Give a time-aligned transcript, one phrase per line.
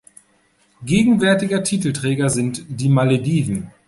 [0.83, 3.69] Gegenwärtiger Titelträger sind die Malediven.